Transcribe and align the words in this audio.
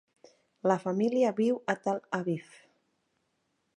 La 0.71 0.77
família 0.85 1.33
viu 1.41 1.59
a 1.73 1.75
Tel 1.85 2.01
Aviv. 2.21 2.57